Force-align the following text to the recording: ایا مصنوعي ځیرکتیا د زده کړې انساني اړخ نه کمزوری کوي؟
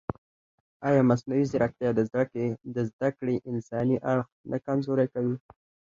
ایا 0.87 1.01
مصنوعي 1.09 1.43
ځیرکتیا 1.51 1.89
د 2.75 2.79
زده 2.91 3.09
کړې 3.17 3.35
انساني 3.49 3.97
اړخ 4.11 4.27
نه 4.51 4.57
کمزوری 4.65 5.07
کوي؟ 5.13 5.35